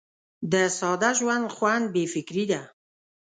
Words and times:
د 0.51 0.53
ساده 0.77 1.09
ژوند 1.19 1.45
خوند 1.55 1.85
بې 1.93 2.03
فکري 2.13 2.45
ده. 2.51 2.61